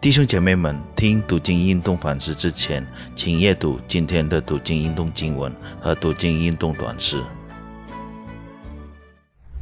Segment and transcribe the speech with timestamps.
[0.00, 7.16] 弟兄姐妹们，听读经运动反思之前，请阅读今天的读经运动经文和读经运动短诗。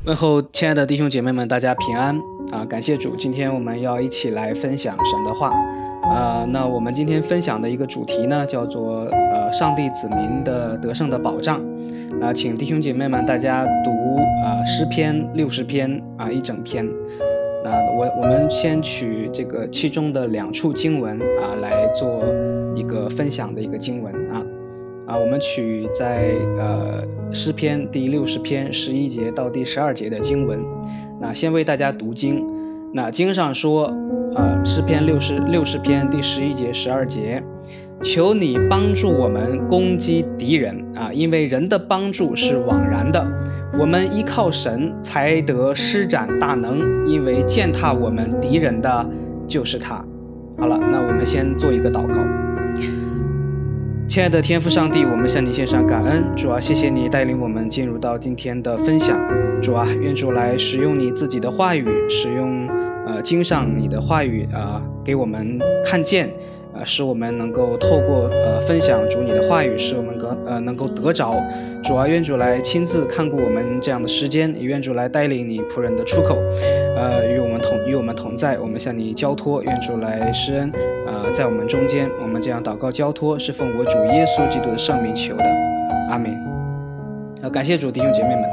[0.04, 2.20] 问候亲爱的弟兄姐妹们，大家平安
[2.52, 2.66] 啊！
[2.66, 5.50] 感谢主，今天我们要一起来分享神的话
[6.02, 6.44] 呃。
[6.52, 11.62] 那我们今天分享的一个主题呢，叫做呃上帝子民的得胜的保障。
[12.20, 16.86] 那请弟兄姐妹们大家读呃诗篇六十篇啊一整篇。
[17.66, 22.22] 那我我们先取这个其中的两处经文啊来做
[22.76, 24.46] 一个分享的一个经文啊
[25.08, 27.04] 啊，我们取在呃。
[27.32, 30.60] 诗篇第六十篇十一节到第十二节的经文，
[31.20, 32.40] 那先为大家读经。
[32.94, 33.92] 那经上说，
[34.36, 37.42] 啊，诗篇六十六十篇第十一节十二节，
[38.00, 43.20] 求你帮助我们攻击敌人啊，因为人的帮助是枉然的，
[43.78, 49.06] 我们依靠神才得施展大能，因为践踏我们敌人的
[49.46, 50.02] 就是他。
[50.58, 52.24] 好了，那我们先做一个祷告。
[54.08, 59.20] 亲爱的天父上帝，我们向你献上感恩，主啊，谢谢你带领我们进入到今天的分享，
[59.60, 62.66] 主啊，愿主来使用你自己的话语，使用
[63.06, 66.30] 呃经上你的话语啊，给我们看见。
[66.78, 71.34] 呃，使我们能够透过呃分享主你的话语，使我们得呃能够得着
[71.82, 76.36] 主啊，愿主来亲自看顾我们这样的时间，也愿主来带领你仆人的出口，
[76.96, 80.72] 呃，与我们同与我们同在，我们向你交托，愿主来施恩，
[81.06, 85.44] 呃，在我们中间，我们这样祷告交托，是奉我主耶稣基督的圣名求的，
[86.10, 86.36] 阿门。
[87.42, 88.50] 呃，感谢主弟兄姐妹们，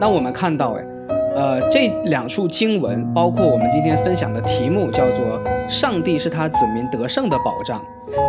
[0.00, 0.84] 那我们看到哎。
[1.36, 7.84] 呃，这两处经文，包括我们今天分享的题目，叫做“上帝是他子民得胜的保障”。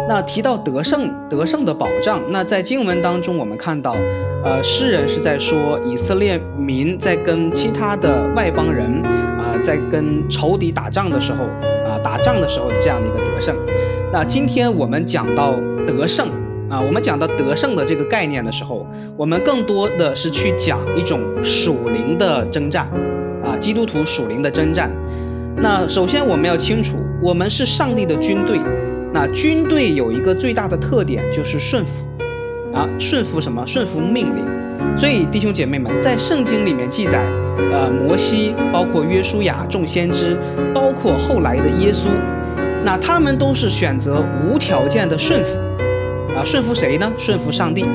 [0.07, 3.95] 那提到得胜、得胜的保障，那在经文当中，我们看到，
[4.43, 11.43] 呃，诗人是在说以色列民在跟其他的外邦人，啊，在跟仇敌打仗的时候，
[11.89, 13.55] 啊，打仗的时候的这样的一个得胜。
[14.13, 15.53] 那今天我们讲到
[15.85, 16.27] 得胜。
[16.67, 22.89] 啊，我们讲到得胜的这个概念的时候，我们更多的是去讲一种属灵的征战，
[23.43, 24.91] 啊，基督徒属灵的征战。
[25.57, 28.59] 那首先我们要清楚，我们是上帝的军队。
[29.13, 32.05] 那军队有一个最大的特点就是顺服，
[32.73, 33.65] 啊，顺服什么？
[33.65, 34.43] 顺服命令。
[34.97, 37.25] 所以弟兄姐妹们，在圣经里面记载，
[37.71, 40.37] 呃，摩西，包括约书亚众先知，
[40.73, 42.09] 包括后来的耶稣，
[42.83, 45.57] 那他们都是选择无条件的顺服。
[46.35, 47.09] 啊，顺服谁呢？
[47.17, 47.85] 顺服上帝，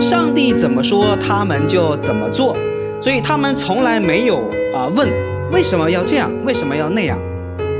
[0.00, 2.56] 上帝怎么说，他们就怎么做，
[3.00, 4.38] 所以他们从来没有
[4.72, 5.08] 啊问
[5.52, 7.18] 为什么要这样，为什么要那样。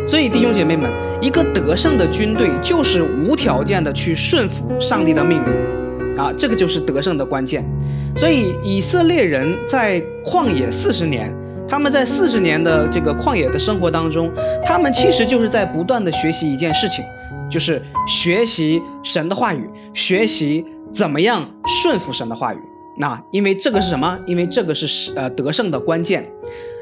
[0.06, 0.90] 所以弟兄姐妹们，
[1.20, 7.64] 一个得胜的军队就是无条件的去顺服上帝的命令，啊，这个就是得胜的关键。
[8.16, 11.34] 所以以色列人在旷野四十年，
[11.68, 14.32] 他们在四十年的这个旷野的生活当中，
[14.64, 17.04] 他们其实就是在不断的学习一件事情。
[17.50, 21.48] 就是学习神的话语，学习怎么样
[21.82, 22.58] 顺服神的话语。
[22.98, 24.18] 那因为这个是什么？
[24.26, 26.26] 因为这个是呃得胜的关键。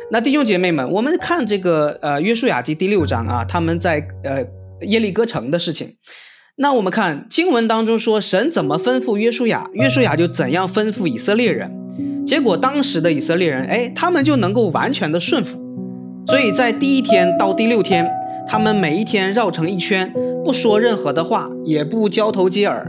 [0.09, 4.44] 那弟兄姐妹们，我们看这个呃约书亚记第六章啊，他们在呃
[4.83, 5.97] 耶利哥城的事情。
[6.55, 11.71] 那我们看经文当中说，神怎么吩咐约书亚，约书亚就怎样吩咐以色列人。
[12.25, 15.61] 结果当时的以色列人，哎，他们就能够完全的顺服。
[16.27, 18.09] 所以在第一天到第六天，
[18.47, 20.12] 他们每一天绕城一圈。
[20.44, 22.88] 不说任何的话，也不交头接耳，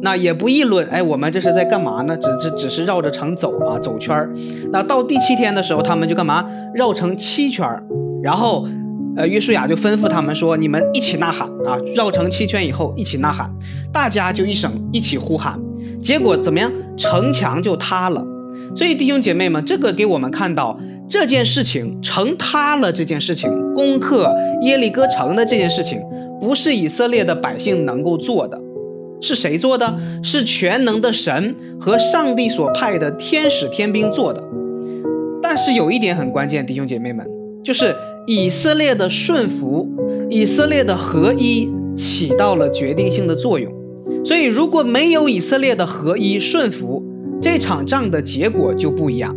[0.00, 0.86] 那也不议论。
[0.88, 2.16] 哎，我们这是在干嘛呢？
[2.16, 4.32] 只只只是绕着城走啊，走圈儿。
[4.72, 6.46] 那到第七天的时候，他们就干嘛？
[6.74, 7.66] 绕城七圈。
[8.22, 8.66] 然后，
[9.16, 11.78] 呃，约书亚就吩咐他们说：“你们一起呐喊啊！
[11.94, 13.50] 绕城七圈以后，一起呐喊。”
[13.92, 15.58] 大家就一声一起呼喊。
[16.02, 16.70] 结果怎么样？
[16.96, 18.24] 城墙就塌了。
[18.74, 24.32] 所以弟兄姐妹们，这个给我们看到这件事情，城塌了这件事情，攻克
[24.62, 26.00] 耶利哥城的这件事情。
[26.40, 28.60] 不是以色列的百姓能够做的，
[29.20, 29.98] 是谁做的？
[30.22, 34.42] 是全能的神和上帝所派的天使天兵做的。
[35.42, 37.26] 但是有一点很关键，弟兄姐妹们，
[37.64, 37.94] 就是
[38.26, 39.88] 以色列的顺服、
[40.28, 43.72] 以色列的合一起到了决定性的作用。
[44.24, 47.02] 所以，如果没有以色列的合一顺服，
[47.40, 49.34] 这场仗的结果就不一样。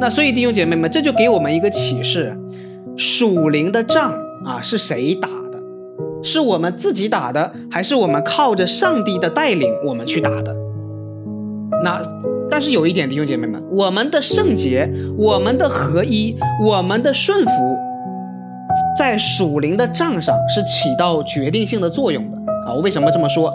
[0.00, 2.36] 那所以，弟兄姐妹们，这就给我们一个启示：
[2.96, 4.12] 属灵的仗
[4.44, 5.28] 啊，是谁打？
[6.22, 10.54] 是我们自己打的，还是我们靠着上帝的带领我们去打的？
[11.84, 12.02] 那
[12.50, 17.76] 但是有一点，弟兄姐妹们，我们的圣洁、我们的合一、我们的顺服，
[18.98, 22.74] 在属灵的账上是起到决定性的作用的啊！
[22.74, 23.54] 我为什么这么说？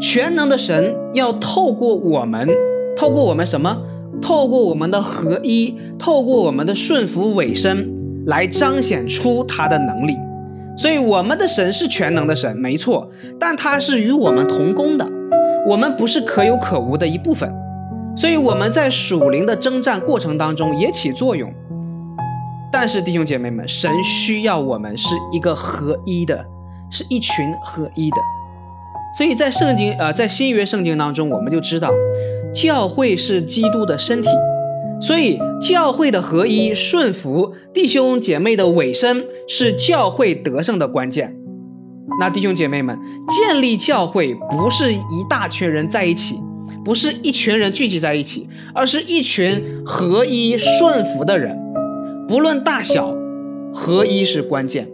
[0.00, 2.48] 全能的神要透过我们，
[2.96, 3.76] 透过我们什么？
[4.20, 10.16] 透过我们的合一，透过我们的顺服委身，来彰显出他的能力。
[10.76, 15.08] 所以我们的神是全能的神，没错，但他是与我们同工的，
[15.66, 17.50] 我们不是可有可无的一部分，
[18.16, 21.52] 所以我们在属灵的征战过程当中也起作用。
[22.70, 26.44] 但是弟兄姐妹们，神需要我们是一个合一的，
[26.90, 28.16] 是一群合一的。
[29.16, 31.90] 所以在圣经，呃，在新约圣经当中，我们就知道，
[32.52, 34.28] 教会是基督的身体，
[35.00, 41.36] 所以教会的合一、顺服弟兄姐妹的委身，是教会得胜的关键。
[42.18, 42.98] 那弟兄姐妹们，
[43.28, 44.98] 建立教会不是一
[45.28, 46.36] 大群人在一起，
[46.84, 51.58] 不是一群人聚集在一起，而是一群合一顺服的人。
[52.26, 53.14] 不论大小，
[53.74, 54.88] 合一是关键。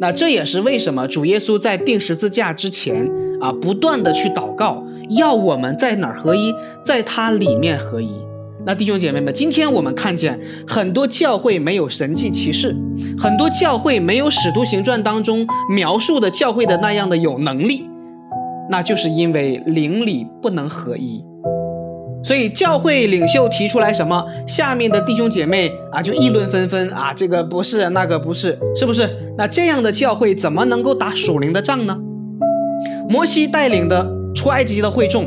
[0.00, 3.10] 那这也是为什么主耶稣在钉十字架之前
[3.40, 8.27] 啊，不断的去祷告，要我们在哪儿合一，在他里面合一。
[8.66, 12.76] 那弟兄姐妹们，今天我们看见很多教会没有神迹奇事，
[13.18, 17.88] 很多教会没有使徒行传当中描述的教会的那样的有能力，
[18.70, 21.24] 那就是因为灵里不能合一。
[22.24, 29.08] 所以教会领袖提出来什么，下面的弟兄姐妹啊就议论纷纷啊，这个不是，那个不是，是不是？
[29.38, 31.96] 那这样的教会怎么能够打属灵的仗呢？
[33.08, 35.26] 摩西带领的出埃及的会众，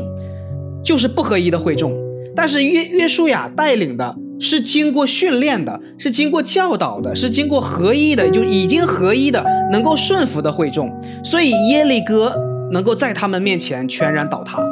[0.84, 1.94] 就是不合一的会众，
[2.36, 10.92] 但是约约书亚带领的是经过训练的，是经过教导的，是经过合一的，就已经合一的，能够顺服的会众，
[11.24, 12.36] 所以耶利哥
[12.72, 14.64] 能够在他们面前全然倒塌。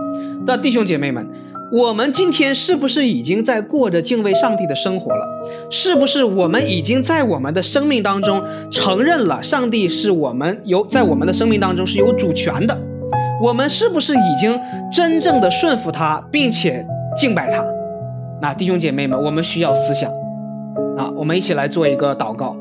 [0.45, 1.27] 那弟兄姐妹们。
[1.71, 5.23] 我们今天是不是已经在过着敬畏上帝的生活了？
[5.69, 12.75] 是不是我们已经在我们的生命当中承认了上帝是我们有在我们的生命当中是有主权的？
[13.39, 14.59] 我们是不是已经
[14.91, 16.83] 真正的顺服他，并且
[17.15, 17.63] 敬拜他？
[18.41, 20.09] 那弟兄姐妹们，我们需要思想
[20.97, 22.56] 啊，我们一起来做一个祷告。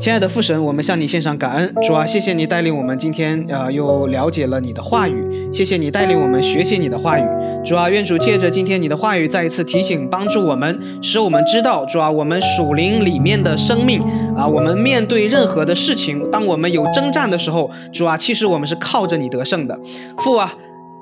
[0.00, 7.22] 亲爱的父神，我们向你献上感恩，主啊，谢谢你带领我们今天，呃，又了解了你的话语，谢谢你带领我们学习你的话语，
[7.64, 14.02] 主啊，愿主借着今天你的话语再一次提醒帮助我们，使我们知道，主啊，我们属灵里面的生命
[14.36, 19.78] 啊，我们面对任何的事情，当我们有征战的时候，主啊，其实我们是靠着你得胜的，
[20.18, 20.52] 父啊。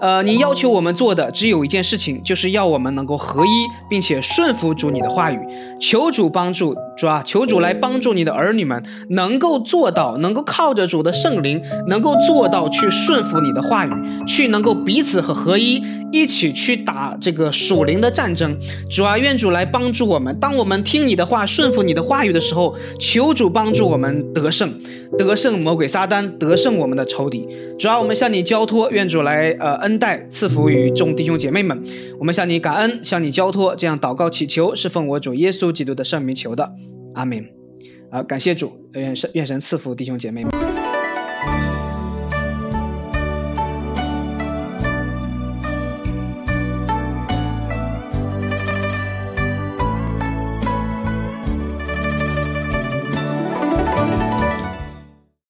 [0.02, 3.48] 呃，你要求我们做的只有一件事情，就是要我们能够合一，
[3.88, 5.38] 并且顺服主你的话语。
[5.78, 13.92] 求主帮助主啊，求主来帮助你的儿女们，能够做到，能够靠着主的圣灵，能够做到去顺服你的话语，
[14.26, 18.58] 去能够彼此和合一，一起去打这个属灵的战争。
[18.90, 20.36] 主啊，愿主来帮助我们。
[20.40, 24.74] 当我们听你的话，顺服你的话语的时候，求主帮助我们得胜，
[25.18, 27.46] 得胜魔鬼撒旦，得胜我们的仇敌。
[27.78, 29.98] 主啊，我们向你交托，愿主来呃恩。
[29.98, 31.80] 待赐福于众弟兄姐妹们，
[32.18, 36.72] 我们向你感恩，向你交托，这样祷告祈求，是奉我主耶稣基督的圣名求的，
[37.14, 37.46] 阿门。
[38.10, 40.52] 啊，感谢主，愿神愿神赐福弟兄姐妹们。